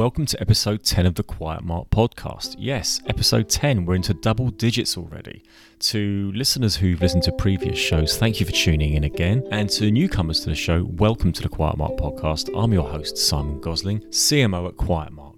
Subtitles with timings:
[0.00, 2.56] Welcome to episode 10 of the Quiet Mark podcast.
[2.58, 5.44] Yes, episode 10, we're into double digits already.
[5.80, 9.46] To listeners who've listened to previous shows, thank you for tuning in again.
[9.50, 12.48] And to newcomers to the show, welcome to the Quiet Mark podcast.
[12.58, 15.29] I'm your host, Simon Gosling, CMO at Quiet Mark.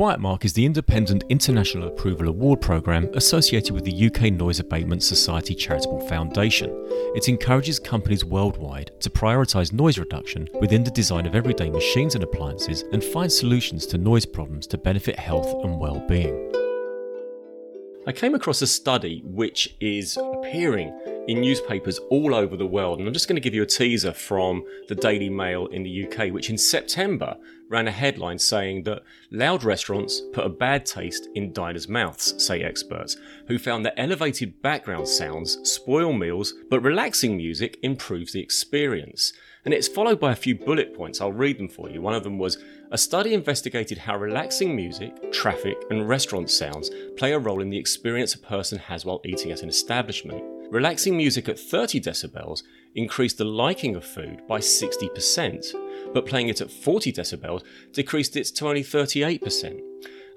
[0.00, 5.02] Quiet Mark is the independent international approval award programme associated with the UK Noise Abatement
[5.02, 6.70] Society Charitable Foundation.
[7.14, 12.24] It encourages companies worldwide to prioritise noise reduction within the design of everyday machines and
[12.24, 16.50] appliances and find solutions to noise problems to benefit health and well-being.
[18.06, 20.98] I came across a study which is appearing
[21.28, 22.98] in newspapers all over the world.
[22.98, 26.06] And I'm just going to give you a teaser from the Daily Mail in the
[26.06, 27.36] UK, which in September
[27.68, 32.62] ran a headline saying that loud restaurants put a bad taste in diners' mouths, say
[32.62, 39.32] experts, who found that elevated background sounds spoil meals, but relaxing music improves the experience.
[39.64, 41.20] And it's followed by a few bullet points.
[41.20, 42.00] I'll read them for you.
[42.00, 42.58] One of them was
[42.90, 47.78] a study investigated how relaxing music, traffic, and restaurant sounds play a role in the
[47.78, 50.59] experience a person has while eating at an establishment.
[50.70, 52.62] Relaxing music at 30 decibels
[52.94, 58.44] increased the liking of food by 60%, but playing it at 40 decibels decreased it
[58.46, 59.80] to only 38%.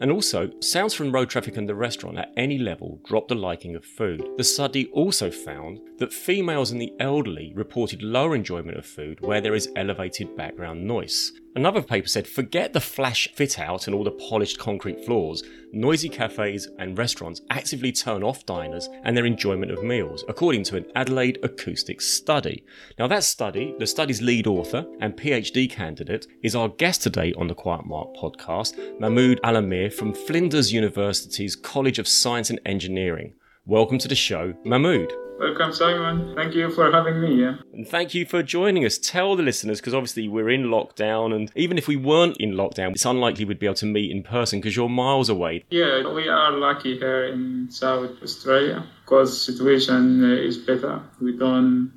[0.02, 3.76] And also, sounds from road traffic and the restaurant at any level drop the liking
[3.76, 4.28] of food.
[4.38, 9.40] The study also found that females and the elderly reported lower enjoyment of food where
[9.40, 11.32] there is elevated background noise.
[11.56, 15.44] Another paper said forget the flash fit out and all the polished concrete floors.
[15.72, 20.78] Noisy cafes and restaurants actively turn off diners and their enjoyment of meals, according to
[20.78, 22.66] an Adelaide acoustics study.
[22.98, 27.48] Now, that study, the study's lead author and PhD candidate, is our guest today on
[27.48, 33.36] the Quiet Mark podcast, Mahmoud Alamir from Flinders University's College of Science and Engineering.
[33.68, 35.23] Welcome to the show, Mahmoud.
[35.40, 36.36] Welcome, Simon.
[36.36, 37.42] Thank you for having me.
[37.42, 37.56] Yeah.
[37.74, 38.98] And thank you for joining us.
[38.98, 42.92] Tell the listeners, because obviously we're in lockdown, and even if we weren't in lockdown,
[42.92, 45.66] it's unlikely we'd be able to meet in person because you're miles away.
[45.70, 51.02] Yeah, we are lucky here in South Australia because the situation uh, is better.
[51.20, 51.92] We don't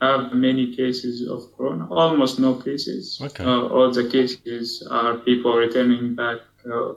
[0.00, 3.20] have many cases of corona, almost no cases.
[3.22, 3.44] Okay.
[3.44, 6.94] Uh, all the cases are people returning back uh,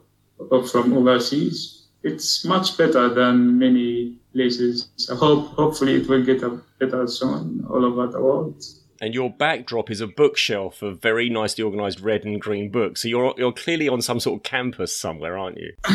[0.68, 1.85] from overseas.
[2.06, 4.90] It's much better than many places.
[5.12, 6.40] I hope hopefully it will get
[6.78, 8.64] better soon all over the world.
[9.02, 13.02] And your backdrop is a bookshelf of very nicely organised red and green books.
[13.02, 15.74] So you're you're clearly on some sort of campus somewhere, aren't you?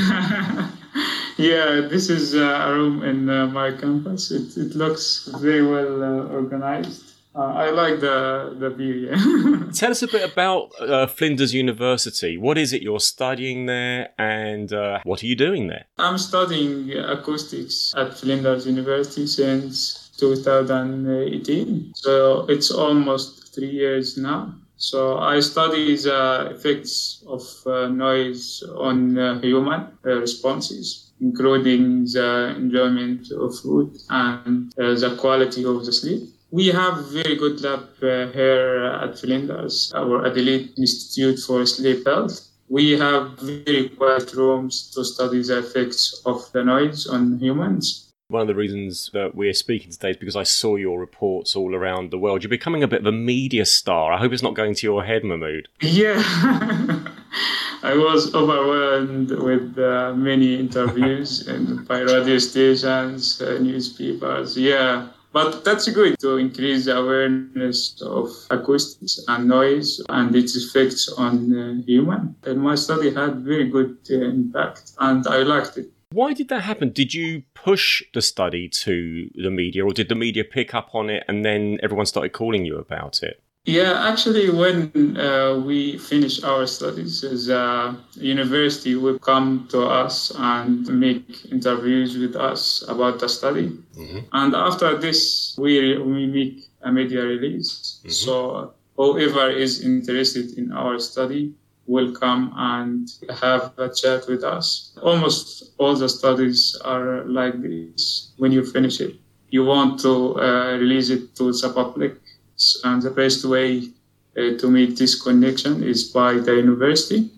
[1.37, 4.33] yeah, this is uh, a room in uh, my campus.
[4.33, 7.10] It, it looks very well uh, organised.
[7.33, 8.95] Uh, I like the the view.
[9.07, 9.71] Yeah.
[9.73, 12.37] Tell us a bit about uh, Flinders University.
[12.37, 15.87] What is it you're studying there, and uh, what are you doing there?
[15.99, 24.53] I'm studying acoustics at Flinders University since 2018, so it's almost three years now.
[24.77, 32.55] So I study the effects of uh, noise on uh, human uh, responses, including the
[32.57, 36.31] enjoyment of food and the quality of the sleep.
[36.53, 42.49] We have very good lab uh, here at Flinders, our Adelaide Institute for Sleep Health.
[42.69, 48.11] We have very quiet rooms to study the effects of the noise on humans.
[48.27, 51.73] One of the reasons that we're speaking today is because I saw your reports all
[51.73, 52.43] around the world.
[52.43, 54.13] You're becoming a bit of a media star.
[54.13, 55.69] I hope it's not going to your head, Mahmoud.
[55.81, 56.21] Yeah.
[57.83, 64.57] I was overwhelmed with uh, many interviews and by radio stations, uh, newspapers.
[64.59, 71.35] Yeah, but that's good to increase awareness of acoustics and noise and its effects on
[71.57, 72.35] uh, human.
[72.45, 75.91] And my study had very good uh, impact, and I liked it.
[76.13, 76.91] Why did that happen?
[76.91, 81.09] Did you push the study to the media, or did the media pick up on
[81.09, 83.41] it and then everyone started calling you about it?
[83.67, 90.89] Yeah, actually, when uh, we finish our studies, the university will come to us and
[90.89, 93.69] make interviews with us about the study.
[93.97, 94.19] Mm-hmm.
[94.33, 97.99] And after this, we, we make a media release.
[97.99, 98.11] Mm-hmm.
[98.11, 101.53] So whoever is interested in our study
[101.87, 103.13] will come and
[103.43, 104.97] have a chat with us.
[105.03, 108.33] Almost all the studies are like this.
[108.39, 109.17] When you finish it,
[109.51, 112.15] you want to uh, release it to the public
[112.85, 113.89] and the best way
[114.37, 117.31] uh, to make this connection is by the university.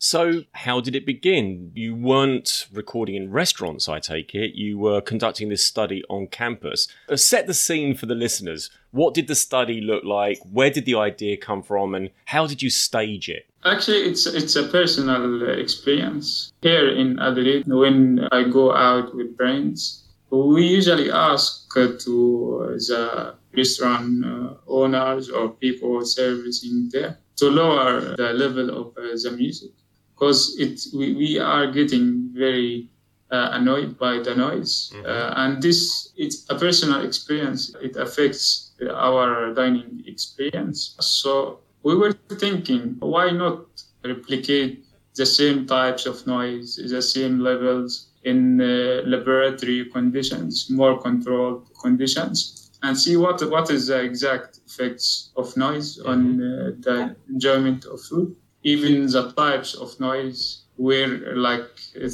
[0.00, 1.72] So, how did it begin?
[1.74, 4.54] You weren't recording in restaurants, I take it.
[4.54, 6.86] You were conducting this study on campus.
[7.08, 8.70] Uh, set the scene for the listeners.
[8.92, 10.38] What did the study look like?
[10.52, 11.96] Where did the idea come from?
[11.96, 13.46] And how did you stage it?
[13.64, 16.52] Actually, it's it's a personal experience.
[16.62, 24.24] Here in Adelaide, when I go out with friends, we usually ask to the restaurant
[24.24, 29.72] uh, owners or people servicing there to lower the level of uh, the music.
[30.18, 32.88] because it we, we are getting very
[33.30, 35.06] uh, annoyed by the noise, mm-hmm.
[35.06, 37.74] uh, and this it's a personal experience.
[37.80, 40.96] It affects our dining experience.
[41.00, 43.66] So we were thinking, why not
[44.04, 44.84] replicate
[45.14, 52.67] the same types of noise, the same levels in uh, laboratory conditions, more controlled conditions,
[52.82, 58.00] and see what what is the exact effects of noise on uh, the enjoyment of
[58.00, 58.34] food.
[58.62, 61.68] Even the types of noise were like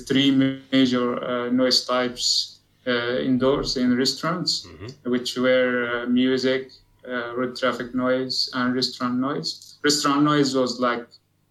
[0.08, 0.30] three
[0.72, 5.10] major uh, noise types uh, indoors in restaurants, mm-hmm.
[5.10, 6.70] which were uh, music,
[7.08, 9.78] uh, road traffic noise, and restaurant noise.
[9.82, 11.06] Restaurant noise was like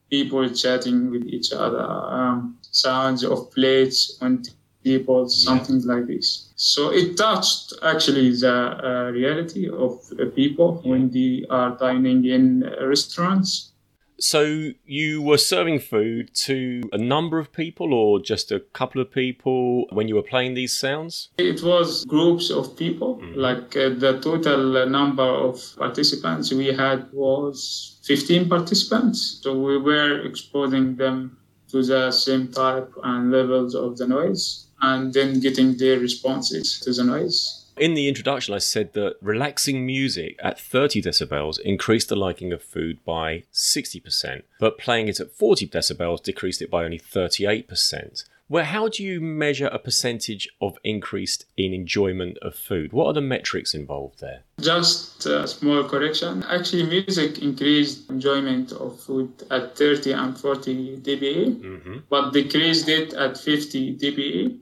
[0.10, 4.44] people chatting with each other, um, sounds of plates on
[4.84, 5.94] people, something yeah.
[5.94, 6.54] like this.
[6.56, 12.70] So it touched actually the uh, reality of uh, people when they are dining in
[12.82, 13.74] restaurants.
[14.20, 19.12] So you were serving food to a number of people or just a couple of
[19.12, 21.30] people when you were playing these sounds?
[21.38, 23.18] It was groups of people.
[23.18, 23.36] Mm.
[23.36, 29.40] Like uh, the total number of participants we had was 15 participants.
[29.42, 31.38] So we were exposing them
[31.70, 36.94] to the same type and levels of the noise and then getting their responses to
[36.94, 37.62] the noise.
[37.78, 42.62] In the introduction, I said that relaxing music at 30 decibels increased the liking of
[42.62, 48.26] food by 60%, but playing it at 40 decibels decreased it by only 38%.
[48.50, 52.94] Well, how do you measure a percentage of increased in enjoyment of food?
[52.94, 54.44] What are the metrics involved there?
[54.60, 56.44] Just a small correction.
[56.44, 61.98] Actually, music increased enjoyment of food at 30 and 40 dBA, mm-hmm.
[62.10, 64.60] but decreased it at 50 dBA.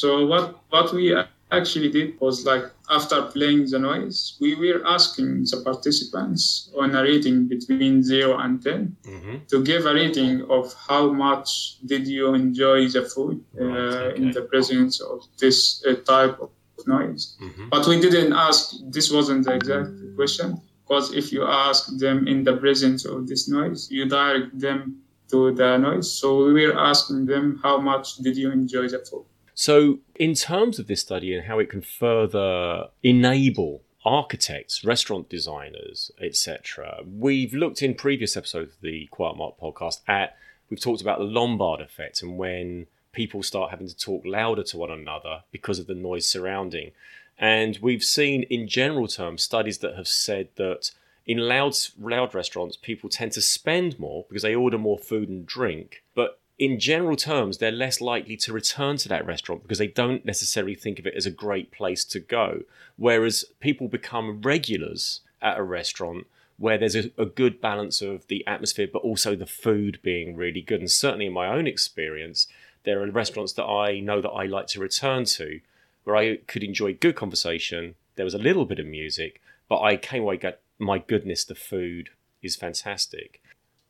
[0.00, 1.14] So what what we
[1.52, 7.02] actually did was like after playing the noise, we were asking the participants on a
[7.02, 9.36] rating between 0 and 10 mm-hmm.
[9.50, 14.16] to give a rating of how much did you enjoy the food uh, okay.
[14.20, 16.50] in the presence of this uh, type of
[16.86, 17.36] noise.
[17.40, 17.68] Mm-hmm.
[17.70, 22.42] But we didn't ask, this wasn't the exact question, because if you ask them in
[22.42, 25.00] the presence of this noise, you direct them
[25.30, 26.12] to the noise.
[26.20, 29.24] So we were asking them how much did you enjoy the food.
[29.54, 36.10] So, in terms of this study and how it can further enable architects, restaurant designers,
[36.20, 40.36] etc., we've looked in previous episodes of the Quiet Mark podcast at,
[40.68, 44.76] we've talked about the Lombard effect and when people start having to talk louder to
[44.76, 46.90] one another because of the noise surrounding.
[47.38, 50.90] And we've seen, in general terms, studies that have said that
[51.26, 55.46] in loud, loud restaurants, people tend to spend more because they order more food and
[55.46, 59.88] drink, but in general terms, they're less likely to return to that restaurant because they
[59.88, 62.62] don't necessarily think of it as a great place to go.
[62.96, 68.46] Whereas people become regulars at a restaurant where there's a, a, good balance of the
[68.46, 70.78] atmosphere, but also the food being really good.
[70.78, 72.46] And certainly in my own experience,
[72.84, 75.60] there are restaurants that I know that I like to return to
[76.04, 77.96] where I could enjoy good conversation.
[78.14, 81.56] There was a little bit of music, but I came away, got, my goodness, the
[81.56, 83.42] food is fantastic.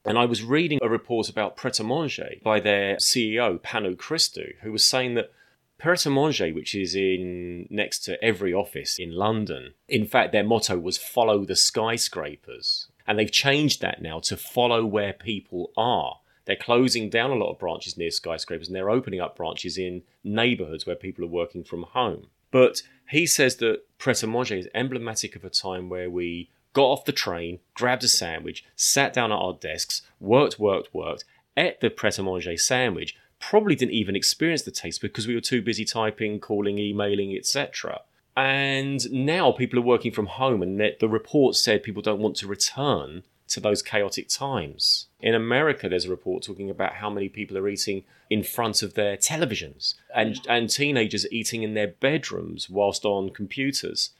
[0.05, 4.55] And I was reading a report about Pret a Manger by their CEO, Pano Christou,
[4.61, 5.33] who was saying that
[5.79, 10.45] Pret a Manger, which is in next to every office in London, in fact, their
[10.45, 12.89] motto was follow the skyscrapers.
[13.07, 16.21] And they've changed that now to follow where people are.
[16.45, 20.03] They're closing down a lot of branches near skyscrapers and they're opening up branches in
[20.23, 22.27] neighbourhoods where people are working from home.
[22.51, 26.85] But he says that Pret a Manger is emblematic of a time where we got
[26.85, 31.25] off the train, grabbed a sandwich, sat down at our desks, worked, worked, worked,
[31.57, 35.41] ate the pret a manger sandwich, probably didn't even experience the taste because we were
[35.41, 38.01] too busy typing, calling, emailing, etc.
[38.37, 42.47] And now people are working from home, and the report said people don't want to
[42.47, 45.07] return to those chaotic times.
[45.21, 48.95] In America, there's a report talking about how many people are eating in front of
[48.95, 54.11] their televisions and, and teenagers eating in their bedrooms whilst on computers.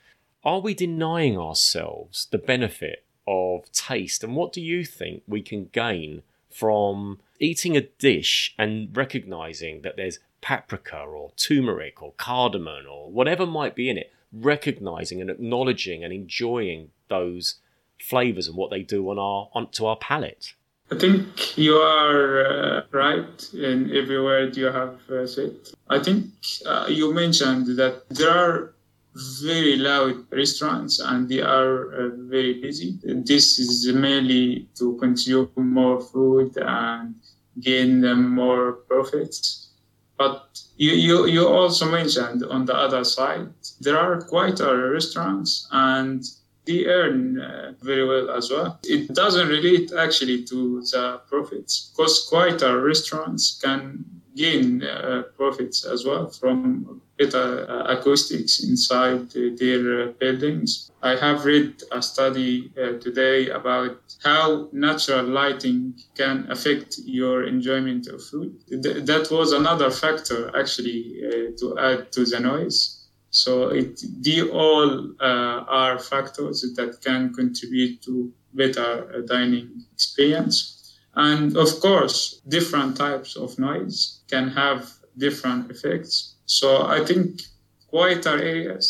[0.45, 4.23] Are we denying ourselves the benefit of taste?
[4.23, 6.21] And what do you think we can gain
[6.51, 13.47] from eating a dish and recognizing that there's paprika or turmeric or cardamom or whatever
[13.47, 17.55] might be in it, recognizing and acknowledging and enjoying those
[17.99, 20.53] flavors and what they do on our onto our palate?
[20.91, 25.55] I think you are uh, right in every word you have uh, said.
[25.89, 26.27] I think
[26.67, 28.74] uh, you mentioned that there are
[29.15, 32.99] very loud restaurants and they are uh, very busy.
[33.03, 37.15] This is mainly to consume more food and
[37.59, 39.69] gain more profits.
[40.17, 46.23] But you, you, you also mentioned on the other side, there are quieter restaurants and
[46.65, 48.79] they earn uh, very well as well.
[48.83, 54.03] It doesn't relate actually to the profits because quieter restaurants can
[54.35, 60.91] gain uh, profits as well from better uh, acoustics inside their buildings.
[61.01, 68.07] I have read a study uh, today about how natural lighting can affect your enjoyment
[68.07, 68.59] of food.
[68.67, 73.07] Th- that was another factor actually uh, to add to the noise.
[73.29, 80.97] So it, they all uh, are factors that can contribute to better dining experience.
[81.15, 84.81] And of course, different types of noise can have
[85.17, 86.35] different effects.
[86.45, 87.41] So I think
[87.87, 88.85] quieter areas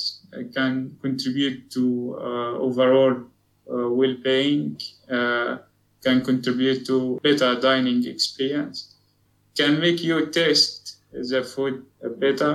[0.58, 1.84] can contribute to
[2.20, 4.80] uh, overall uh, well-being,
[5.18, 5.58] uh,
[6.06, 8.78] can contribute to better dining experience,
[9.60, 10.84] can make you taste
[11.32, 11.76] the food
[12.26, 12.54] better.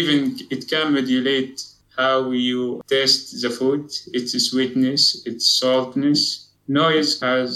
[0.00, 0.20] even
[0.54, 1.56] it can modulate
[2.00, 2.16] how
[2.48, 2.62] you
[2.94, 3.84] taste the food,
[4.18, 6.20] its sweetness, its saltness.
[6.68, 7.50] Noise has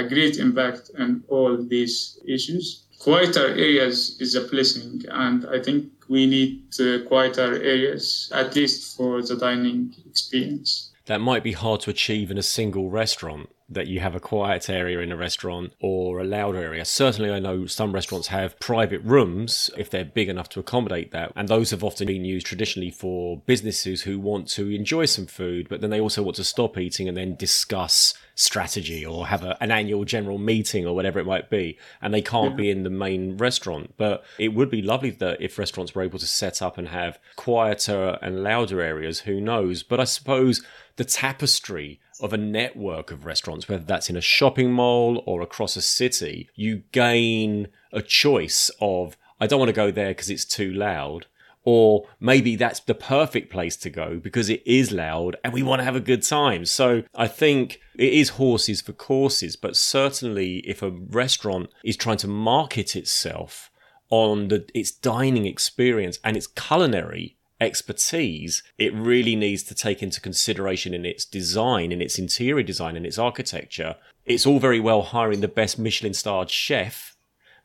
[0.00, 1.96] a great impact on all these
[2.36, 2.83] issues.
[3.04, 8.96] Quieter areas is a blessing, and I think we need uh, quieter areas, at least
[8.96, 10.90] for the dining experience.
[11.04, 14.68] That might be hard to achieve in a single restaurant that you have a quiet
[14.68, 16.84] area in a restaurant or a loud area.
[16.84, 21.32] Certainly, I know some restaurants have private rooms if they're big enough to accommodate that.
[21.34, 25.68] And those have often been used traditionally for businesses who want to enjoy some food,
[25.68, 29.56] but then they also want to stop eating and then discuss strategy or have a,
[29.62, 31.78] an annual general meeting or whatever it might be.
[32.02, 32.56] And they can't yeah.
[32.56, 33.94] be in the main restaurant.
[33.96, 37.18] But it would be lovely that if restaurants were able to set up and have
[37.36, 39.82] quieter and louder areas, who knows?
[39.82, 40.62] But I suppose
[40.96, 45.76] the tapestry of a network of restaurants, whether that's in a shopping mall or across
[45.76, 50.44] a city, you gain a choice of, I don't want to go there because it's
[50.44, 51.26] too loud.
[51.66, 55.80] Or maybe that's the perfect place to go because it is loud and we want
[55.80, 56.66] to have a good time.
[56.66, 62.18] So I think it is horses for courses, but certainly if a restaurant is trying
[62.18, 63.70] to market itself
[64.10, 70.20] on the, its dining experience and its culinary expertise, it really needs to take into
[70.20, 73.96] consideration in its design, in its interior design, in its architecture.
[74.24, 77.16] It's all very well hiring the best Michelin starred chef,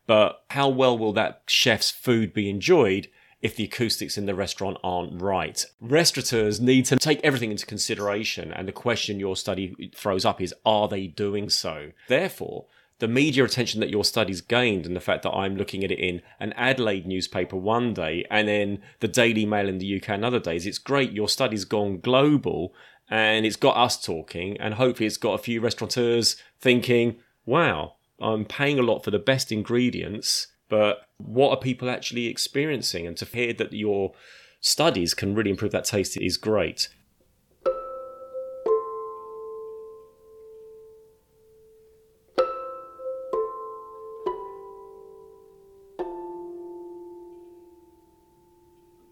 [0.07, 3.07] but how well will that chef's food be enjoyed
[3.41, 5.65] if the acoustics in the restaurant aren't right?
[5.79, 10.53] Restaurateurs need to take everything into consideration, and the question your study throws up is
[10.65, 11.91] are they doing so?
[12.07, 12.65] Therefore,
[12.99, 15.99] the media attention that your studies gained and the fact that I'm looking at it
[15.99, 20.39] in an Adelaide newspaper one day and then the Daily Mail in the UK another
[20.39, 21.11] days, it's great.
[21.11, 22.73] Your study's gone global
[23.09, 28.45] and it's got us talking and hopefully it's got a few restaurateurs thinking, wow, I'm
[28.45, 33.07] paying a lot for the best ingredients, but what are people actually experiencing?
[33.07, 34.11] And to hear that your
[34.59, 36.89] studies can really improve that taste is great.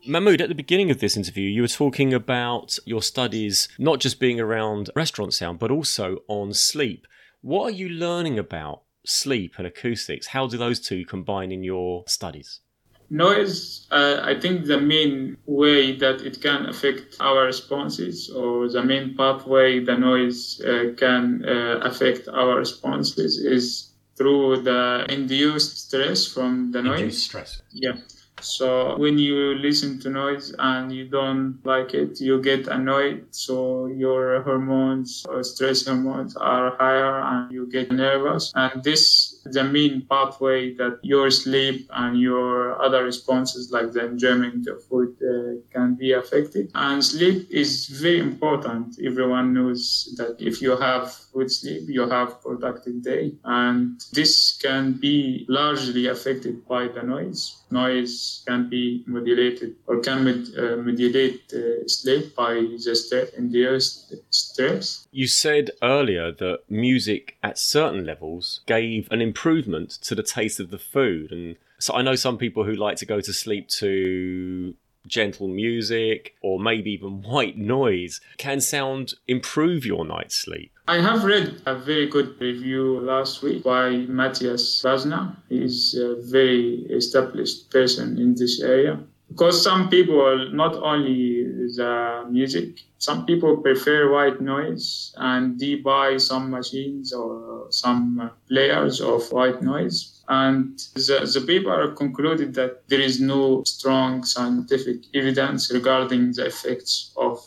[0.07, 4.19] Mahmoud, at the beginning of this interview, you were talking about your studies not just
[4.19, 7.05] being around restaurant sound, but also on sleep.
[7.41, 10.27] What are you learning about sleep and acoustics?
[10.27, 12.61] How do those two combine in your studies?
[13.09, 18.83] Noise, uh, I think the main way that it can affect our responses, or the
[18.83, 26.27] main pathway the noise uh, can uh, affect our responses, is through the induced stress
[26.27, 27.01] from the noise.
[27.01, 27.61] Induced stress.
[27.71, 27.93] Yeah.
[28.41, 33.25] So when you listen to noise and you don't like it, you get annoyed.
[33.31, 38.51] So your hormones or stress hormones are higher and you get nervous.
[38.55, 44.67] And this the main pathway that your sleep and your other responses like the enjoyment
[44.67, 46.71] of food uh, can be affected.
[46.75, 48.97] And sleep is very important.
[49.03, 53.33] Everyone knows that if you have good sleep, you have productive day.
[53.43, 57.61] And this can be largely affected by the noise.
[57.69, 64.13] Noise can be modulated or can med- uh, modulate uh, sleep by the stress, induced
[64.29, 65.07] stress.
[65.11, 70.71] You said earlier that music at certain levels gave an improvement to the taste of
[70.71, 71.31] the food.
[71.31, 74.73] And so I know some people who like to go to sleep to
[75.05, 80.71] gentle music or maybe even white noise can sound improve your night's sleep.
[80.87, 85.35] I have read a very good review last week by Matthias Basner.
[85.49, 88.99] He's a very established person in this area.
[89.29, 91.36] Because some people, not only
[91.75, 98.31] the uh, music, some people prefer white noise and they buy some machines or some
[98.47, 100.23] players of white noise.
[100.27, 107.13] And the, the paper concluded that there is no strong scientific evidence regarding the effects
[107.17, 107.39] of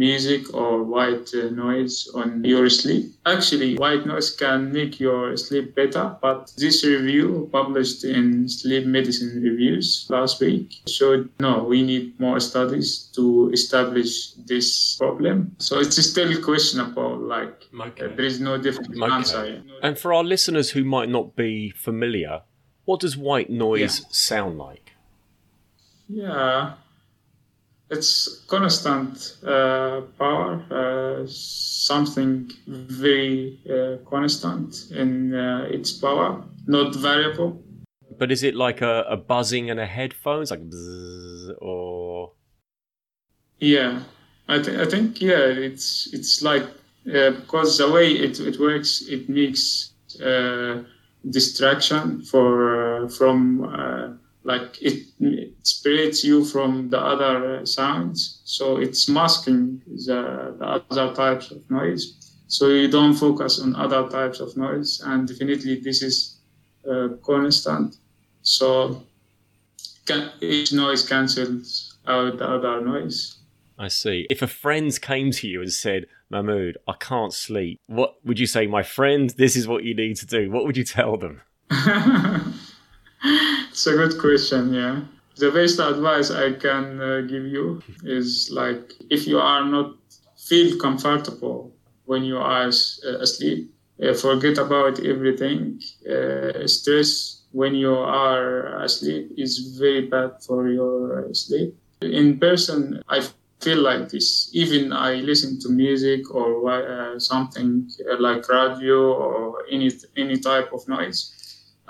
[0.00, 3.04] music or white uh, noise on your sleep.
[3.26, 9.42] Actually, white noise can make your sleep better, but this review published in Sleep Medicine
[9.42, 15.54] Reviews last week showed no, we need more studies to establish this problem.
[15.58, 18.06] So it's still questionable, like okay.
[18.06, 19.12] uh, there is no definite okay.
[19.12, 19.62] answer.
[19.82, 22.40] And for our listeners who might not be familiar,
[22.86, 24.06] what does white noise yeah.
[24.10, 24.92] sound like?
[26.08, 26.74] Yeah,
[27.90, 37.62] it's constant uh, power, uh, something very uh, constant in uh, its power, not variable.
[38.18, 42.32] But is it like a, a buzzing in a headphones, like bzzz, or?
[43.58, 44.02] Yeah,
[44.48, 49.02] I, th- I think yeah, it's it's like uh, because the way it, it works,
[49.08, 49.92] it makes
[50.22, 50.82] uh,
[51.28, 59.08] distraction for from like it, it separates you from the other uh, sounds so it's
[59.08, 62.16] masking the, the other types of noise
[62.46, 66.40] so you don't focus on other types of noise and definitely this is
[66.90, 67.96] uh, constant
[68.42, 69.02] so
[70.06, 73.36] can, each noise cancels out the other noise
[73.78, 74.26] I see.
[74.28, 78.44] If a friend came to you and said, Mahmoud, I can't sleep, what would you
[78.44, 80.50] say, my friend, this is what you need to do?
[80.50, 81.40] What would you tell them?
[83.22, 84.72] it's a good question.
[84.74, 85.00] Yeah.
[85.36, 89.94] The best advice I can uh, give you is like if you are not
[90.36, 91.72] feel comfortable
[92.04, 93.72] when you are uh, asleep,
[94.02, 95.80] uh, forget about everything.
[96.08, 101.74] Uh, stress when you are asleep is very bad for your sleep.
[102.02, 103.26] In person, I
[103.60, 104.50] feel like this.
[104.52, 110.86] Even I listen to music or uh, something like radio or any any type of
[110.88, 111.39] noise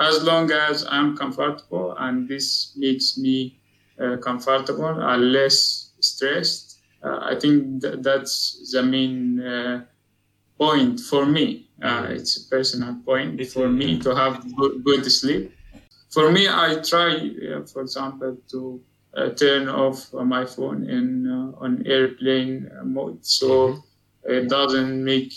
[0.01, 3.61] as long as I'm comfortable and this makes me
[4.01, 6.79] uh, comfortable and less stressed.
[7.03, 9.85] Uh, I think th- that's the main uh,
[10.59, 11.69] point for me.
[11.83, 15.53] Uh, it's a personal point for me to have good, good, sleep.
[16.11, 18.81] For me, I try, uh, for example, to
[19.15, 21.27] uh, turn off my phone in
[21.59, 24.31] on airplane mode, so mm-hmm.
[24.31, 25.33] it doesn't make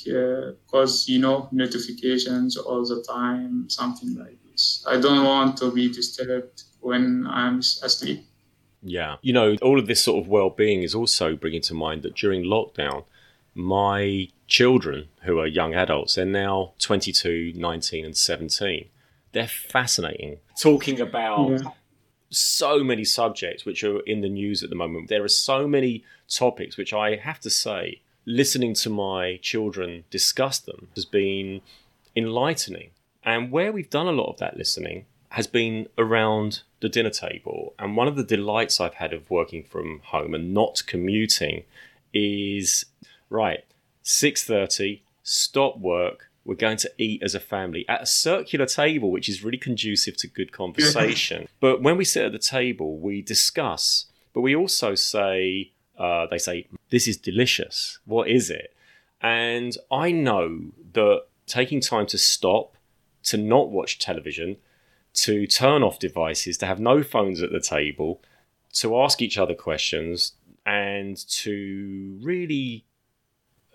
[0.68, 4.43] cause you know notifications all the time, something like
[4.88, 8.26] I don't want to be disturbed when I'm asleep.
[8.82, 9.16] Yeah.
[9.22, 12.16] You know, all of this sort of well being is also bringing to mind that
[12.16, 13.06] during lockdown,
[13.56, 18.90] my children, who are young adults, they're now 22, 19, and 17.
[19.32, 20.40] They're fascinating.
[20.60, 21.72] Talking about yeah.
[22.30, 25.10] so many subjects which are in the news at the moment.
[25.10, 30.60] There are so many topics which I have to say, listening to my children discuss
[30.60, 31.62] them has been
[32.16, 32.92] enlightening
[33.24, 37.74] and where we've done a lot of that listening has been around the dinner table.
[37.80, 41.64] And one of the delights I've had of working from home and not commuting
[42.14, 42.86] is
[43.30, 43.64] right,
[44.04, 49.30] 6:30, stop work, we're going to eat as a family at a circular table, which
[49.30, 51.48] is really conducive to good conversation.
[51.60, 56.38] but when we sit at the table, we discuss, but we also say, uh, they
[56.38, 58.00] say, this is delicious.
[58.06, 58.76] What is it?
[59.22, 62.73] And I know that taking time to stop
[63.24, 64.58] to not watch television,
[65.14, 68.22] to turn off devices, to have no phones at the table,
[68.74, 70.34] to ask each other questions,
[70.66, 72.86] and to really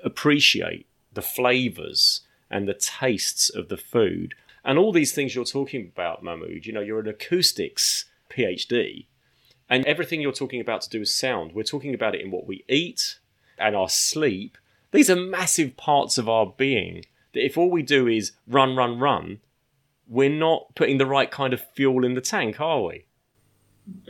[0.04, 4.34] appreciate the flavors and the tastes of the food.
[4.64, 9.06] And all these things you're talking about, Mahmoud, you know, you're an acoustics PhD,
[9.70, 12.46] and everything you're talking about to do with sound, we're talking about it in what
[12.46, 13.18] we eat
[13.58, 14.56] and our sleep.
[14.92, 18.98] These are massive parts of our being that if all we do is run, run,
[18.98, 19.40] run,
[20.08, 23.04] we're not putting the right kind of fuel in the tank, are we?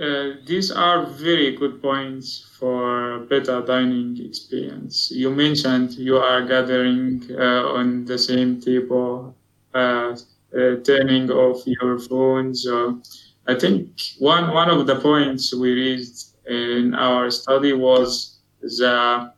[0.00, 5.10] Uh, these are very good points for better dining experience.
[5.12, 9.36] You mentioned you are gathering uh, on the same table,
[9.74, 10.16] uh,
[10.82, 12.66] turning off your phones.
[13.46, 19.32] I think one one of the points we raised in our study was the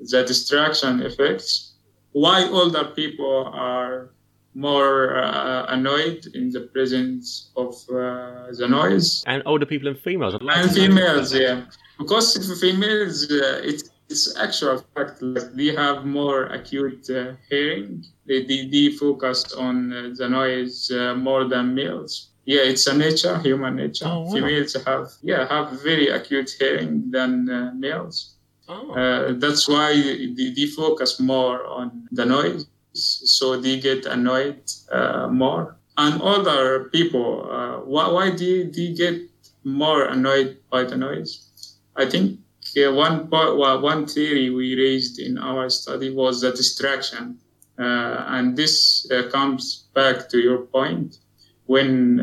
[0.00, 1.71] the distraction effects
[2.12, 4.10] why older people are
[4.54, 9.24] more uh, annoyed in the presence of uh, the noise.
[9.26, 10.34] And older people and females.
[10.40, 11.64] Like and females, yeah.
[11.98, 18.04] Because females, uh, it's it's actual fact like they have more acute uh, hearing.
[18.26, 22.28] They, they, they focus on uh, the noise uh, more than males.
[22.44, 24.04] Yeah, it's a nature, human nature.
[24.06, 24.32] Oh, wow.
[24.32, 27.46] Females have yeah have very acute hearing than
[27.80, 28.31] males.
[28.68, 28.92] Oh.
[28.92, 35.28] Uh, that's why they, they, focus more on the noise, so they get annoyed uh,
[35.28, 35.76] more.
[35.98, 39.20] And other people, uh, why, why do they get
[39.64, 41.48] more annoyed by the noise?
[41.96, 42.38] I think
[42.76, 47.38] uh, one part, well, one theory we raised in our study was the distraction,
[47.78, 51.18] uh, and this uh, comes back to your point
[51.66, 52.18] when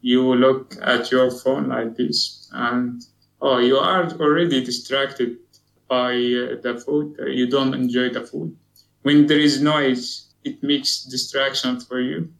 [0.00, 3.02] you look at your phone like this, and
[3.44, 5.36] oh, you are already distracted
[5.88, 7.16] by uh, the food.
[7.28, 8.56] You don't enjoy the food.
[9.02, 12.32] When there is noise, it makes distraction for you.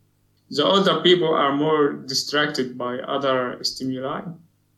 [0.51, 4.23] The older people are more distracted by other stimuli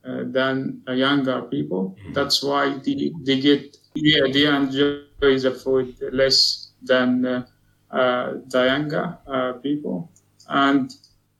[0.05, 1.97] uh, than younger people.
[1.99, 2.13] Mm-hmm.
[2.13, 7.47] That's why they, they get yeah, they enjoy the food less than uh,
[7.91, 10.11] uh, the younger uh, people.
[10.49, 10.95] And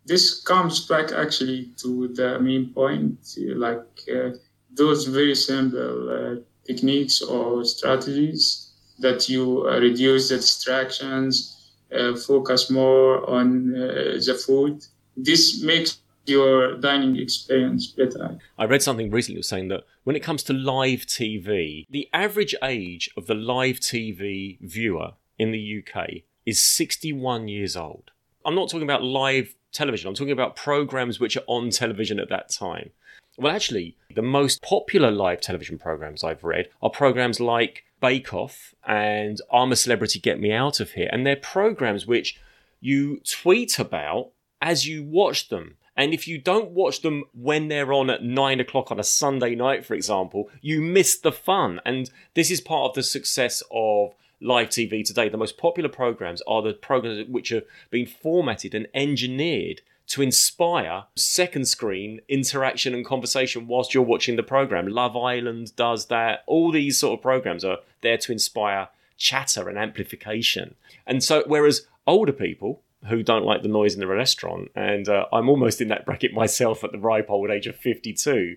[0.07, 3.19] this comes back actually to the main point,
[3.57, 4.31] like uh,
[4.77, 12.71] those very simple uh, techniques or strategies that you uh, reduce the distractions, uh, focus
[12.71, 14.85] more on uh, the food.
[15.17, 18.39] This makes your dining experience better.
[18.59, 23.11] I read something recently saying that when it comes to live TV, the average age
[23.17, 28.11] of the live TV viewer in the UK is 61 years old.
[28.45, 32.29] I'm not talking about live television, I'm talking about programs which are on television at
[32.31, 32.91] that time.
[33.39, 38.75] Well, actually, the most popular live television programs I've read are programs like Bake Off
[38.87, 41.11] and I'm a Celebrity, Get Me Out of Here.
[41.13, 42.41] And they're programs which
[42.81, 44.31] you tweet about
[44.63, 45.77] as you watch them.
[45.95, 49.55] And if you don't watch them when they're on at nine o'clock on a Sunday
[49.55, 51.81] night, for example, you miss the fun.
[51.85, 55.29] And this is part of the success of live TV today.
[55.29, 61.05] The most popular programs are the programs which have been formatted and engineered to inspire
[61.17, 64.87] second screen interaction and conversation whilst you're watching the program.
[64.87, 66.45] Love Island does that.
[66.47, 70.75] All these sort of programs are there to inspire chatter and amplification.
[71.07, 75.27] And so, whereas older people, who don't like the noise in the restaurant, and uh,
[75.33, 78.57] I'm almost in that bracket myself at the ripe old age of 52.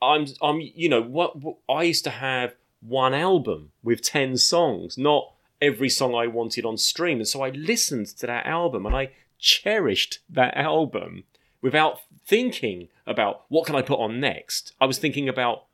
[0.00, 4.98] I'm, I'm, you know, what, what I used to have one album with 10 songs,
[4.98, 8.94] not every song I wanted on stream, and so I listened to that album and
[8.94, 9.10] I
[9.44, 11.24] cherished that album
[11.60, 14.72] without thinking about what can I put on next.
[14.80, 15.64] I was thinking about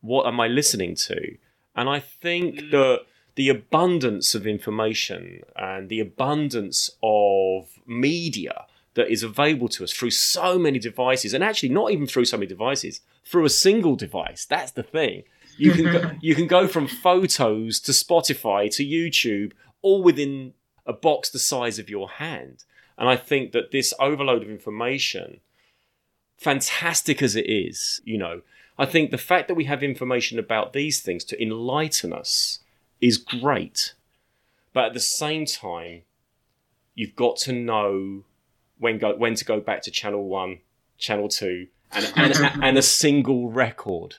[0.00, 1.36] what am I listening to,
[1.76, 2.70] and I think mm.
[2.72, 3.02] that
[3.34, 10.10] the abundance of information and the abundance of media that is available to us through
[10.10, 14.44] so many devices, and actually not even through so many devices, through a single device.
[14.44, 15.22] That's the thing.
[15.56, 20.54] You can go, you can go from photos to Spotify to YouTube, all within
[20.86, 22.64] a box the size of your hand.
[22.98, 25.40] And I think that this overload of information,
[26.36, 28.42] fantastic as it is, you know,
[28.78, 32.60] I think the fact that we have information about these things to enlighten us
[33.00, 33.94] is great.
[34.72, 36.02] But at the same time,
[36.94, 38.24] you've got to know
[38.78, 40.58] when go when to go back to channel one,
[40.98, 44.16] channel two, and and, and a single record.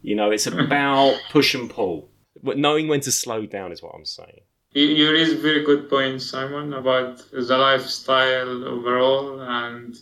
[0.00, 2.08] You know, it's about push and pull.
[2.42, 4.40] But knowing when to slow down is what I'm saying.
[4.74, 9.94] You raise a very good point, Simon, about the lifestyle overall, and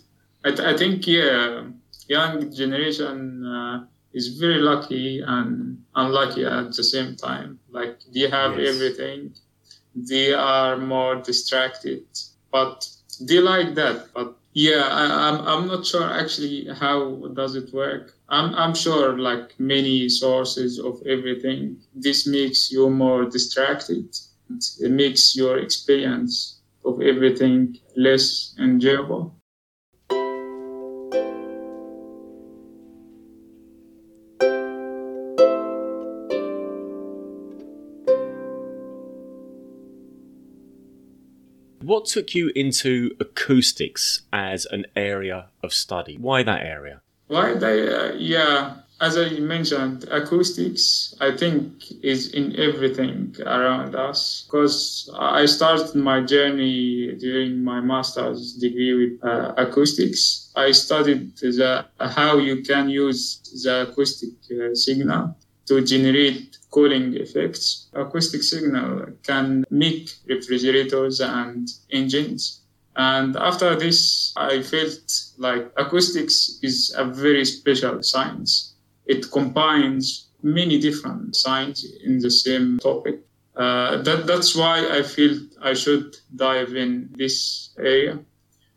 [0.45, 1.65] I, th- I think yeah,
[2.07, 7.59] young generation uh, is very lucky and unlucky at the same time.
[7.69, 8.75] Like they have yes.
[8.75, 9.35] everything,
[9.95, 12.05] they are more distracted,
[12.53, 12.89] but
[13.21, 14.13] they like that.
[14.15, 18.15] But yeah, I, am I'm, I'm not sure actually how does it work.
[18.29, 21.79] I'm I'm sure like many sources of everything.
[21.93, 24.17] This makes you more distracted.
[24.81, 29.35] It makes your experience of everything less enjoyable.
[41.83, 46.17] What took you into acoustics as an area of study?
[46.19, 47.03] Why that area?
[47.27, 47.93] Why they?
[47.93, 54.45] Uh, yeah, as I mentioned, acoustics I think is in everything around us.
[54.47, 60.53] Because I started my journey during my master's degree with uh, acoustics.
[60.55, 65.37] I studied the, how you can use the acoustic uh, signal
[65.67, 67.89] to generate cooling effects.
[67.95, 72.61] Acoustic signal can make refrigerators and engines.
[72.97, 75.01] And after this, I felt
[75.39, 78.70] like acoustics is a very special science.
[79.15, 80.05] It combines
[80.43, 83.17] many different science in the same topic.
[83.57, 88.15] Uh, that, that's why I feel I should dive in this area.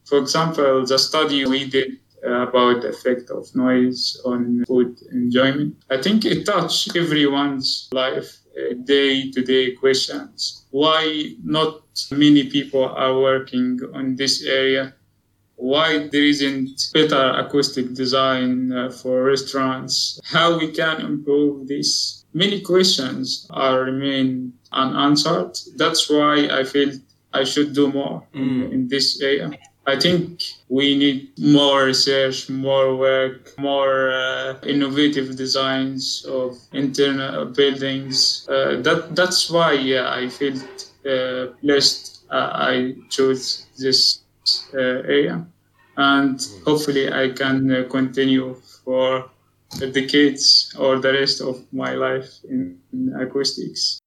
[0.05, 1.91] For example, the study we did
[2.23, 5.75] about the effect of noise on food enjoyment.
[5.89, 8.39] I think it touched everyone's life,
[8.85, 10.65] day to day questions.
[10.71, 14.93] Why not many people are working on this area?
[15.55, 22.25] Why there isn't better acoustic design uh, for restaurants, how we can improve this.
[22.33, 25.57] Many questions are remain unanswered.
[25.77, 26.91] That's why I feel
[27.33, 28.71] I should do more mm.
[28.71, 29.51] in, this area.
[29.85, 38.47] I think we need more research, more work, more uh, innovative designs of internal buildings.
[38.49, 42.25] Uh, that that's why yeah, I felt uh, blessed.
[42.29, 44.22] Uh, I chose this uh,
[44.73, 45.45] area,
[45.97, 49.29] and hopefully I can uh, continue for
[49.79, 53.99] decades or the rest of my life in, in acoustics.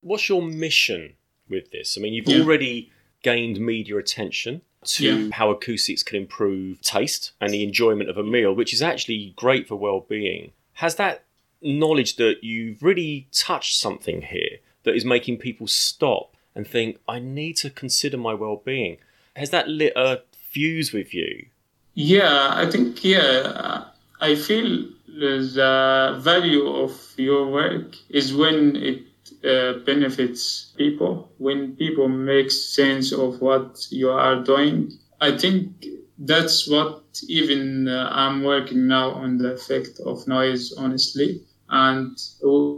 [0.00, 1.14] What's your mission
[1.48, 1.96] with this?
[1.98, 2.42] I mean, you've yeah.
[2.42, 2.90] already
[3.22, 5.30] gained media attention to yeah.
[5.32, 9.68] how acoustics can improve taste and the enjoyment of a meal, which is actually great
[9.68, 10.52] for well-being.
[10.74, 11.24] Has that
[11.60, 17.18] knowledge that you've really touched something here that is making people stop and think, I
[17.18, 18.96] need to consider my well-being?
[19.36, 21.46] Has that lit a fuse with you?
[21.94, 23.84] Yeah, I think yeah.
[24.20, 29.02] I feel the value of your work is when it
[29.44, 35.86] uh, benefits people when people make sense of what you are doing i think
[36.18, 41.40] that's what even uh, i'm working now on the effect of noise honestly
[41.70, 42.18] and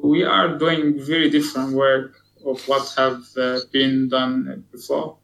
[0.05, 5.17] we are doing very different work of what have uh, been done before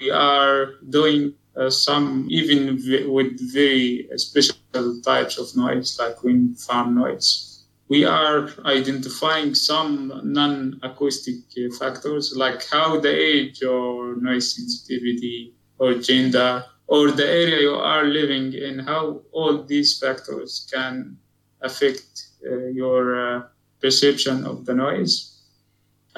[0.00, 6.58] we are doing uh, some even v- with very special types of noise like wind
[6.60, 7.64] farm noise.
[7.88, 11.36] We are identifying some non-acoustic
[11.78, 18.04] factors like how the age or noise sensitivity or gender or the area you are
[18.04, 21.16] living in how all these factors can
[21.62, 23.02] affect uh, your
[23.36, 23.42] uh,
[23.80, 25.37] perception of the noise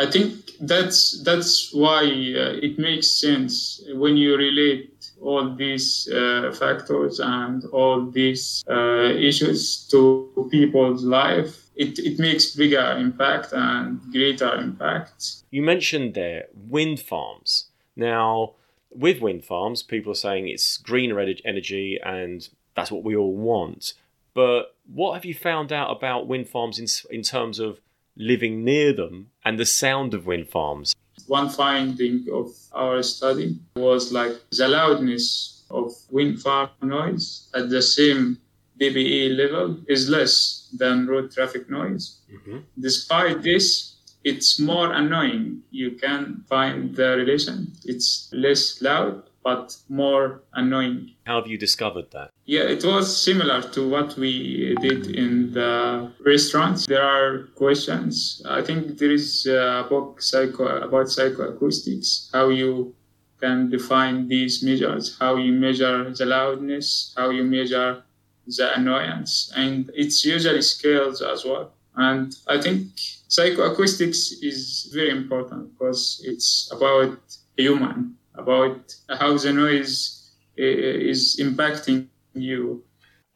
[0.02, 0.32] i think
[0.72, 7.64] that's that's why uh, it makes sense when you relate all these uh, factors and
[7.66, 15.42] all these uh, issues to people's life, it, it makes bigger impact and greater impact.
[15.50, 17.66] You mentioned there wind farms.
[17.96, 18.54] Now,
[18.90, 23.94] with wind farms, people are saying it's greener energy and that's what we all want.
[24.34, 27.80] But what have you found out about wind farms in, in terms of
[28.20, 30.94] living near them and the sound of wind farms?
[31.26, 37.82] One finding of our study was like the loudness of wind farm noise at the
[37.82, 38.38] same
[38.80, 42.20] dBE level is less than road traffic noise.
[42.32, 42.58] Mm-hmm.
[42.80, 45.62] Despite this, it's more annoying.
[45.70, 47.72] You can find the relation.
[47.84, 51.14] It's less loud, but more annoying.
[51.26, 52.30] How have you discovered that?
[52.44, 56.86] Yeah, it was similar to what we did in the restaurants.
[56.86, 58.42] There are questions.
[58.46, 62.94] I think there is a book psycho, about psychoacoustics, how you
[63.40, 68.02] can define these measures, how you measure the loudness, how you measure
[68.46, 71.72] the annoyance, and it's usually scales as well.
[71.96, 72.86] And I think
[73.28, 77.18] psychoacoustics is very important because it's about
[77.56, 82.84] human about how the noise is impacting you.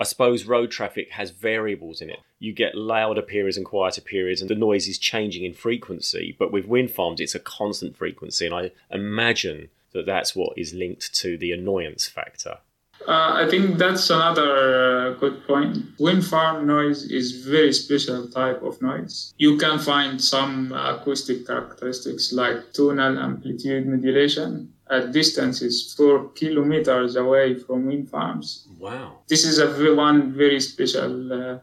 [0.00, 2.18] I suppose road traffic has variables in it.
[2.40, 6.34] You get louder periods and quieter periods, and the noise is changing in frequency.
[6.38, 10.74] But with wind farms, it's a constant frequency, and I imagine that that's what is
[10.74, 12.58] linked to the annoyance factor.
[13.06, 15.78] Uh, I think that's another uh, good point.
[15.98, 19.34] Wind farm noise is very special type of noise.
[19.36, 27.54] You can find some acoustic characteristics like tonal amplitude modulation at distances four kilometers away
[27.54, 28.66] from wind farms.
[28.78, 29.18] Wow!
[29.28, 31.58] This is a one very special uh,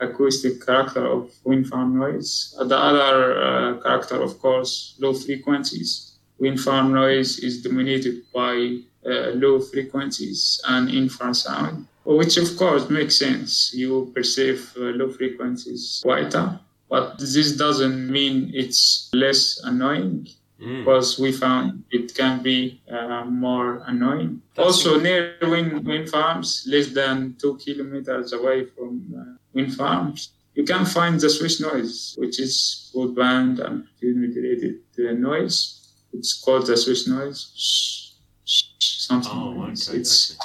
[0.00, 2.54] acoustic character of wind farm noise.
[2.58, 6.18] The other uh, character, of course, low frequencies.
[6.38, 13.16] Wind farm noise is dominated by uh, low frequencies and infrasound, which of course makes
[13.16, 13.72] sense.
[13.74, 20.28] You perceive uh, low frequencies quieter, but this doesn't mean it's less annoying.
[20.60, 20.84] Mm.
[20.84, 24.42] Because we found it can be uh, more annoying.
[24.54, 30.32] That's also, near wind, wind farms, less than two kilometers away from uh, wind farms,
[30.54, 35.76] you can find the swish noise, which is broadband and modulated uh, noise.
[36.12, 38.10] It's called the swish noise
[39.10, 39.32] something.
[39.34, 39.98] Oh, okay.
[39.98, 40.36] It's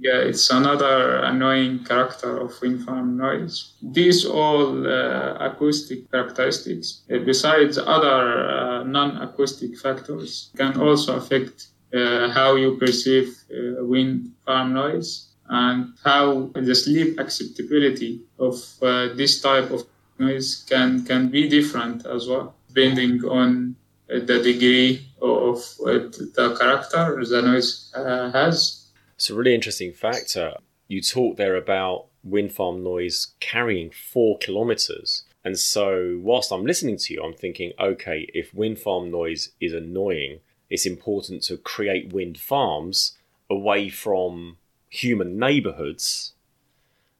[0.00, 3.72] yeah, it's another annoying character of wind farm noise.
[3.82, 12.30] These all uh, acoustic characteristics, uh, besides other uh, non-acoustic factors, can also affect uh,
[12.30, 19.40] how you perceive uh, wind farm noise and how the sleep acceptability of uh, this
[19.40, 19.84] type of
[20.18, 23.74] noise can can be different as well, depending on
[24.08, 28.87] the degree of the character the noise has.
[29.18, 30.54] It's a really interesting factor.
[30.86, 35.24] You talked there about wind farm noise carrying four kilometers.
[35.44, 39.72] And so, whilst I'm listening to you, I'm thinking, okay, if wind farm noise is
[39.72, 40.38] annoying,
[40.70, 43.18] it's important to create wind farms
[43.50, 44.56] away from
[44.88, 46.34] human neighborhoods.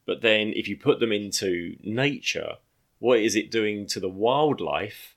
[0.07, 2.59] But then, if you put them into nature,
[3.01, 5.17] what is it doing to the wildlife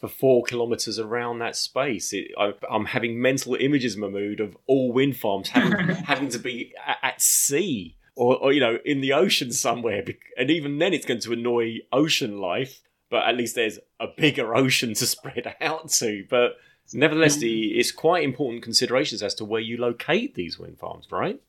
[0.00, 2.12] for four kilometers around that space?
[2.12, 6.72] It, I, am having mental images, Mahmoud, of all wind farms having, having to be
[6.86, 10.04] at, at sea or, or, you know, in the ocean somewhere.
[10.36, 12.80] And even then, it's going to annoy ocean life.
[13.10, 16.24] But at least there's a bigger ocean to spread out to.
[16.28, 16.56] But
[16.92, 21.40] nevertheless, the, it's quite important considerations as to where you locate these wind farms, right?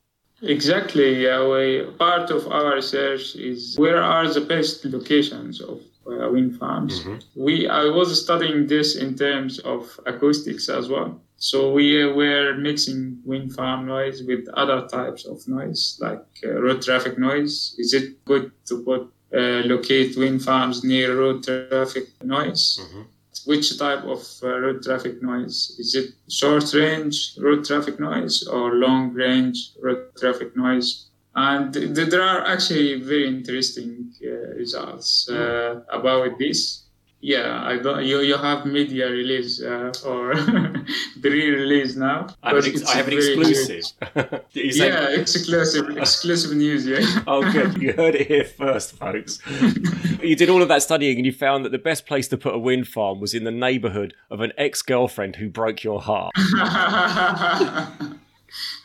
[0.42, 1.22] Exactly.
[1.22, 6.58] Yeah, we, part of our research is where are the best locations of uh, wind
[6.58, 7.00] farms.
[7.00, 7.44] Mm-hmm.
[7.44, 11.20] We I was studying this in terms of acoustics as well.
[11.36, 16.60] So we uh, were mixing wind farm noise with other types of noise, like uh,
[16.60, 17.74] road traffic noise.
[17.78, 19.02] Is it good to put
[19.34, 22.78] uh, locate wind farms near road traffic noise?
[22.80, 23.02] Mm-hmm
[23.44, 25.74] which type of uh, road traffic noise?
[25.78, 31.06] Is it short range road traffic noise or long range road traffic noise?
[31.34, 36.82] And th- there are actually very interesting uh, results uh, about this
[37.22, 38.04] yeah, I don't.
[38.04, 40.34] You, you have media release uh, or
[41.20, 42.26] pre-release now.
[42.42, 43.84] I have an, ex- I have an exclusive.
[44.52, 46.84] yeah, exclusive, exclusive news.
[46.84, 47.22] Yeah.
[47.28, 47.80] oh, good.
[47.80, 49.38] You heard it here first, folks.
[50.20, 52.56] you did all of that studying, and you found that the best place to put
[52.56, 56.32] a wind farm was in the neighbourhood of an ex-girlfriend who broke your heart.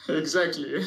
[0.07, 0.83] exactly.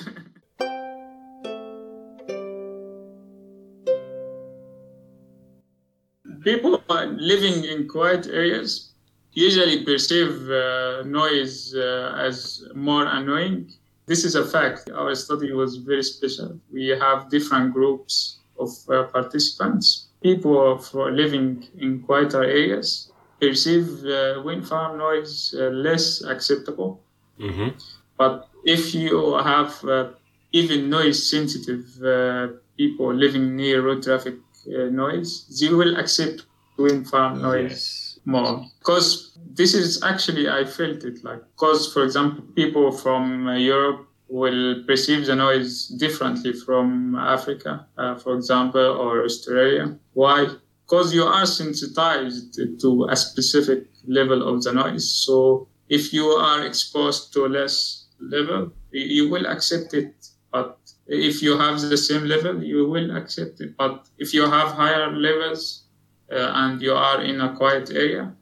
[6.42, 8.90] People living in quiet areas
[9.32, 13.70] usually perceive uh, noise uh, as more annoying.
[14.06, 14.90] This is a fact.
[14.90, 16.58] Our study was very special.
[16.72, 20.08] We have different groups of uh, participants.
[20.22, 20.78] People
[21.12, 27.00] living in quieter areas perceive uh, wind farm noise uh, less acceptable.
[27.38, 27.68] Mm-hmm.
[28.18, 30.10] But if you have uh,
[30.52, 31.84] even noise sensitive
[32.76, 34.49] people living near road traffic uh,
[34.90, 38.18] noise, they will accept wind farm noise yes.
[38.24, 38.64] more.
[38.78, 44.06] Because this is actually, I felt it like, because for example, people from uh, Europe
[44.28, 49.98] will perceive the noise differently from Africa, uh, for example, or Australia.
[50.12, 50.46] Why?
[50.84, 55.10] Because you are sensitized to a specific level of the noise.
[55.10, 60.14] So if you are exposed to a less level, you will accept it.
[60.52, 60.79] But
[61.10, 63.76] if you have the same level, you will accept it.
[63.76, 65.82] But if you have higher levels
[66.30, 68.32] uh, and you are in a quiet area,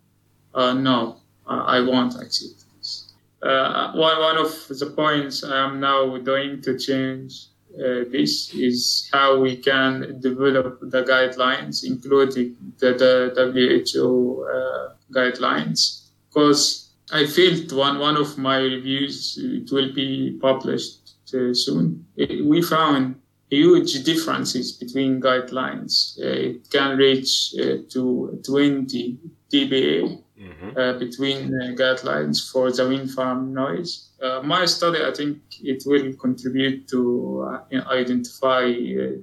[0.55, 3.13] uh, no, I won't accept this.
[3.43, 9.09] Uh, one, one of the points I am now doing to change uh, this is
[9.13, 16.09] how we can develop the guidelines, including the, the WHO uh, guidelines.
[16.29, 22.07] Because I felt one, one of my reviews, it will be published uh, soon.
[22.17, 23.17] It, we found
[23.51, 26.19] huge differences between guidelines.
[26.19, 29.19] Uh, it can reach uh, to 20
[29.53, 30.99] dBA mm-hmm.
[30.99, 34.11] between guidelines for the wind farm noise.
[34.45, 38.65] my study, I think it will contribute to identify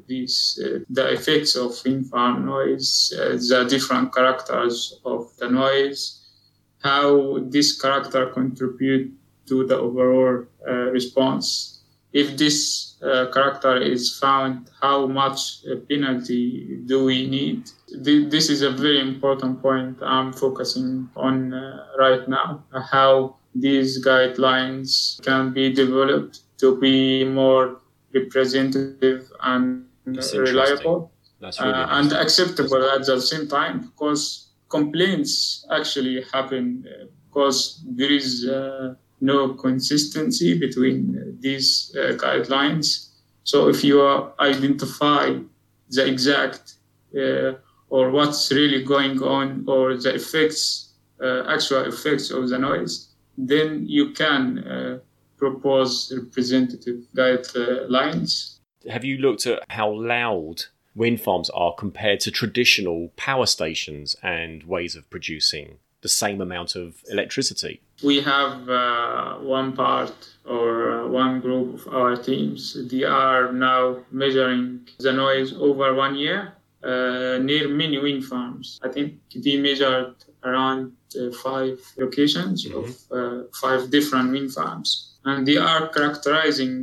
[0.07, 6.25] these the effects of wind farm noise, the different characters of the noise,
[6.85, 9.13] how this character contribute
[9.47, 11.74] to the overall uh, response
[12.15, 15.39] if this uh, character is found, how much
[15.89, 17.69] penalty do we need?
[18.33, 22.63] This is a very important point I'm focusing on uh, right now.
[22.91, 27.81] How these guidelines can be developed to be more
[28.13, 31.11] representative and reliable
[31.41, 38.11] really uh, and acceptable at the same time because complaints actually happen uh, because there
[38.11, 43.09] is uh, no consistency between these uh, guidelines.
[43.43, 44.05] So if you
[44.39, 45.37] identify
[45.89, 46.75] the exact
[47.15, 47.53] uh,
[47.89, 53.85] or what's really going on or the effects, uh, actual effects of the noise, then
[53.87, 55.01] you can
[55.37, 58.57] propose representative guidelines.
[58.89, 64.63] Have you looked at how loud wind farms are compared to traditional power stations and
[64.63, 67.75] ways of producing the same amount of electricity?
[68.03, 70.17] We have uh, one part
[70.55, 72.59] or uh, one group of our teams.
[72.91, 74.65] They are now measuring
[75.05, 76.39] the noise over one year
[76.91, 78.79] uh, near many wind farms.
[78.87, 79.07] I think
[79.43, 80.13] they measured
[80.47, 80.81] around
[81.19, 82.77] uh, five locations mm-hmm.
[82.79, 82.87] of
[83.17, 84.89] uh, five different wind farms.
[85.29, 86.73] And they are characterizing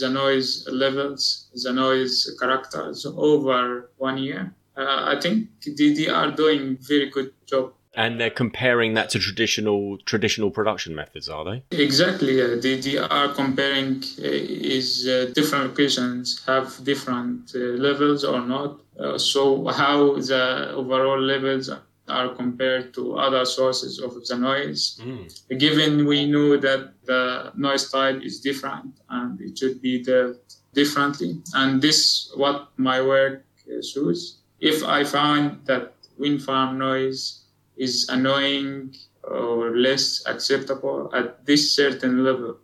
[0.00, 1.22] the noise levels,
[1.64, 2.98] the noise characters
[3.30, 4.42] over one year.
[4.74, 7.74] Uh, I think they are doing very good job.
[7.94, 11.64] And they're comparing that to traditional traditional production methods, are they?
[11.72, 12.38] Exactly.
[12.38, 12.56] Yeah.
[12.60, 18.80] They, they are comparing uh, is uh, different locations have different uh, levels or not.
[18.98, 21.68] Uh, so how the overall levels
[22.08, 25.00] are compared to other sources of the noise.
[25.02, 25.58] Mm.
[25.58, 31.40] Given we know that the noise type is different and it should be dealt differently,
[31.54, 33.44] and this what my work
[33.82, 34.38] shows.
[34.60, 37.39] If I find that wind farm noise
[37.80, 42.58] is annoying or less acceptable at this certain level,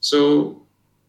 [0.00, 0.62] so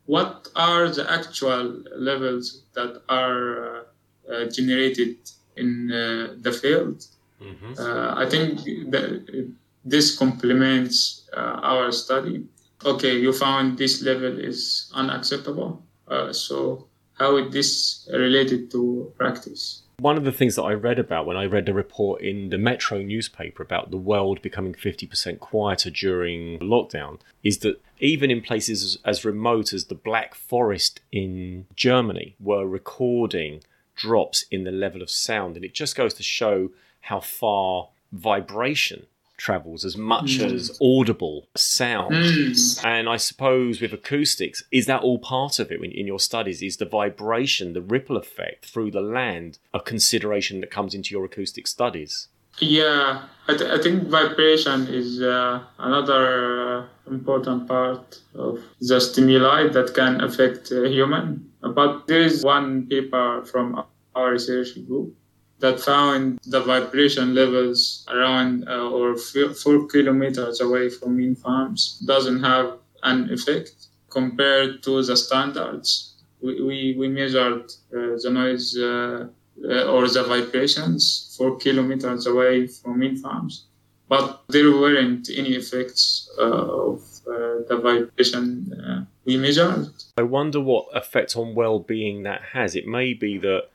[0.05, 3.87] what are the actual levels that are
[4.31, 5.17] uh, generated
[5.55, 7.05] in uh, the field?
[7.41, 7.73] Mm-hmm.
[7.77, 8.59] Uh, I think
[8.91, 9.53] that
[9.85, 12.45] this complements uh, our study.
[12.83, 15.81] Okay, you found this level is unacceptable.
[16.07, 19.83] Uh, so how is this related to practice?
[20.01, 22.57] One of the things that I read about when I read a report in the
[22.57, 28.83] Metro newspaper about the world becoming 50% quieter during lockdown is that even in places
[28.83, 33.61] as, as remote as the Black Forest in Germany were recording
[33.95, 35.55] drops in the level of sound.
[35.55, 36.71] And it just goes to show
[37.01, 39.05] how far vibration
[39.41, 40.53] travels as much mm.
[40.53, 42.13] as audible sound.
[42.13, 42.85] Mm.
[42.85, 46.61] And I suppose with acoustics, is that all part of it in your studies?
[46.61, 51.25] Is the vibration, the ripple effect through the land a consideration that comes into your
[51.25, 52.27] acoustic studies?
[52.59, 56.23] Yeah, I, th- I think vibration is uh, another
[56.61, 61.49] uh, important part of the stimuli that can affect a human.
[61.61, 63.83] But there is one paper from
[64.15, 65.15] our research group
[65.61, 72.03] that found the vibration levels around uh, or f- four kilometers away from wind farms
[72.05, 76.15] doesn't have an effect compared to the standards.
[76.41, 79.27] We, we, we measured uh, the noise uh,
[79.69, 83.65] uh or the vibrations four kilometers away from wind farms,
[84.09, 86.43] but there weren't any effects uh,
[86.91, 89.87] of uh, the vibration we measured.
[90.17, 92.75] I wonder what effect on well-being that has.
[92.75, 93.65] It may be that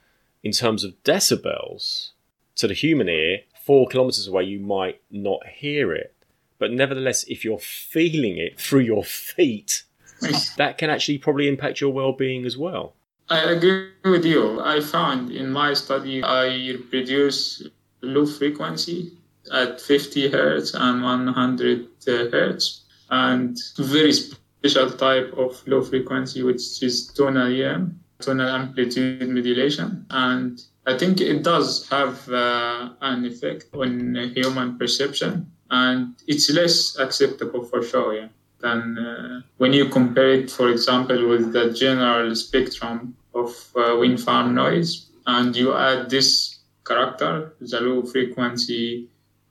[0.46, 2.10] in terms of decibels
[2.54, 6.14] to the human ear, four kilometers away, you might not hear it.
[6.60, 9.82] But nevertheless, if you're feeling it through your feet,
[10.56, 12.94] that can actually probably impact your well being as well.
[13.28, 14.60] I agree with you.
[14.60, 17.66] I found in my study I reproduce
[18.02, 19.18] low frequency
[19.52, 27.08] at 50 hertz and 100 hertz, and very special type of low frequency, which is
[27.08, 30.06] tonal AM tonal amplitude modulation.
[30.10, 36.96] And I think it does have uh, an effect on human perception, and it's less
[36.98, 38.28] acceptable for sure yeah,
[38.60, 44.20] than uh, when you compare it, for example, with the general spectrum of uh, wind
[44.20, 49.08] farm noise, and you add this character, the low frequency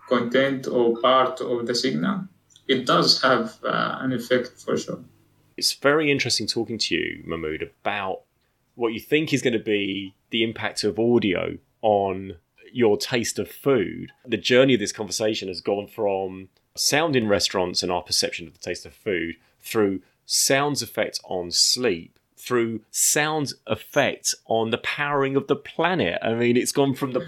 [0.07, 2.21] content or part of the signal.
[2.67, 4.99] It does have uh, an effect for sure.
[5.57, 8.23] It's very interesting talking to you, Mahmoud, about
[8.75, 12.37] what you think is going to be the impact of audio on
[12.71, 14.11] your taste of food.
[14.25, 18.53] The journey of this conversation has gone from sound in restaurants and our perception of
[18.53, 25.35] the taste of food through sounds effect on sleep through sound effects on the powering
[25.35, 26.19] of the planet.
[26.21, 27.21] I mean, it's gone from the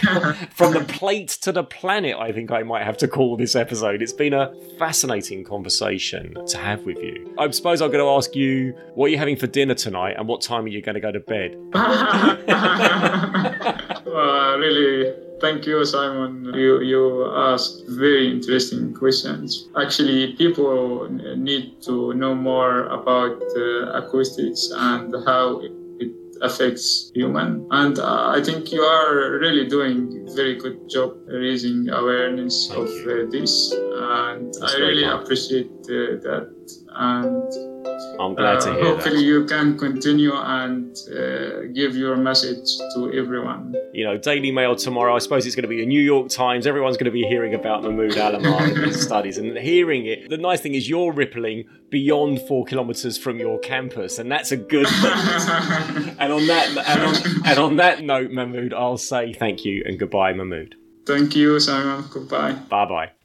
[0.54, 2.16] from the plate to the planet.
[2.18, 4.02] I think I might have to call this episode.
[4.02, 7.34] It's been a fascinating conversation to have with you.
[7.38, 10.28] I suppose I'm going to ask you what are you having for dinner tonight, and
[10.28, 11.56] what time are you going to go to bed?
[14.06, 16.52] well, really Thank you, Simon.
[16.54, 19.68] You, you asked very interesting questions.
[19.80, 25.72] Actually, people need to know more about uh, acoustics and how it
[26.42, 27.68] affects human.
[27.72, 32.82] And uh, I think you are really doing a very good job raising awareness Thank
[32.82, 33.74] of uh, this.
[33.74, 36.54] And That's I really appreciate uh, that.
[36.96, 37.67] And
[38.20, 39.22] I'm glad to hear hopefully that.
[39.24, 43.76] you can continue and uh, give your message to everyone.
[43.94, 45.16] You know, Daily Mail tomorrow.
[45.16, 46.68] I suppose it's going to be a New York Times.
[46.68, 50.30] Everyone's going to be hearing about Mahmoud Alamir and his studies and hearing it.
[50.30, 54.58] The nice thing is you're rippling beyond four kilometres from your campus, and that's a
[54.58, 55.12] good thing.
[56.20, 59.98] and on that and on, and on that note, Mahmoud, I'll say thank you and
[60.00, 60.76] goodbye, Mahmoud.
[61.06, 62.06] Thank you, Simon.
[62.12, 62.54] Goodbye.
[62.54, 63.17] Bye bye.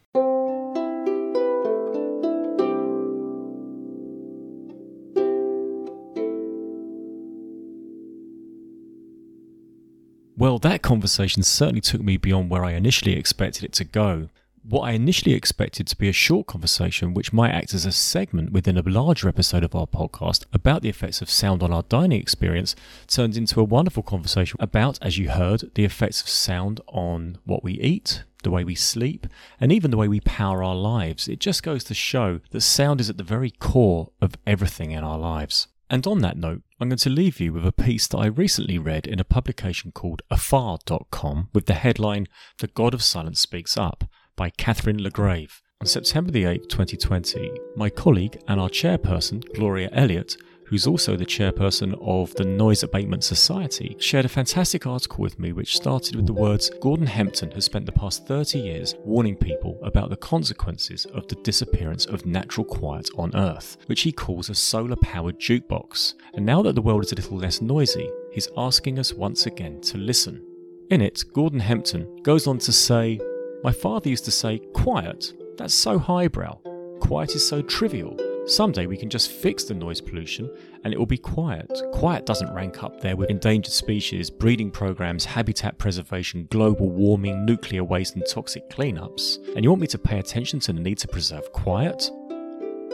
[10.42, 14.28] Well, that conversation certainly took me beyond where I initially expected it to go.
[14.68, 18.50] What I initially expected to be a short conversation, which might act as a segment
[18.50, 22.20] within a larger episode of our podcast about the effects of sound on our dining
[22.20, 22.74] experience,
[23.06, 27.62] turned into a wonderful conversation about, as you heard, the effects of sound on what
[27.62, 29.28] we eat, the way we sleep,
[29.60, 31.28] and even the way we power our lives.
[31.28, 35.04] It just goes to show that sound is at the very core of everything in
[35.04, 35.68] our lives.
[35.92, 38.78] And on that note, I'm going to leave you with a piece that I recently
[38.78, 42.28] read in a publication called afar.com with the headline
[42.60, 45.60] The God of Silence Speaks Up by Katherine LaGrave.
[45.82, 50.34] On September the 8th, 2020, my colleague and our chairperson, Gloria Elliott,
[50.72, 55.52] who's also the chairperson of the Noise Abatement Society, shared a fantastic article with me
[55.52, 59.78] which started with the words Gordon Hempton has spent the past 30 years warning people
[59.82, 64.54] about the consequences of the disappearance of natural quiet on Earth, which he calls a
[64.54, 66.14] solar powered jukebox.
[66.32, 69.82] And now that the world is a little less noisy, he's asking us once again
[69.82, 70.42] to listen.
[70.88, 73.20] In it, Gordon Hempton goes on to say,
[73.62, 76.58] My father used to say, Quiet, that's so highbrow.
[76.98, 78.16] Quiet is so trivial.
[78.46, 80.50] Someday we can just fix the noise pollution
[80.82, 81.70] and it will be quiet.
[81.92, 87.84] Quiet doesn't rank up there with endangered species, breeding programs, habitat preservation, global warming, nuclear
[87.84, 89.36] waste, and toxic cleanups.
[89.54, 92.10] And you want me to pay attention to the need to preserve quiet?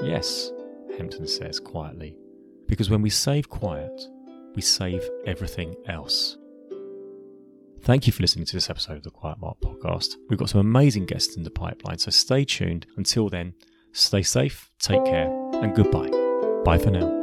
[0.03, 0.53] Yes,
[0.99, 2.15] Hempton says quietly.
[2.67, 4.03] Because when we save quiet,
[4.55, 6.37] we save everything else.
[7.81, 10.17] Thank you for listening to this episode of the Quiet Mark podcast.
[10.29, 12.87] We've got some amazing guests in the pipeline, so stay tuned.
[12.99, 13.55] Until then,
[13.93, 16.11] stay safe, take care, and goodbye.
[16.65, 17.18] Bye for now.